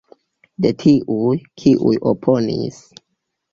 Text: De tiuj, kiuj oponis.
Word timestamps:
De 0.65 0.71
tiuj, 0.83 1.35
kiuj 1.63 1.93
oponis. 2.15 2.83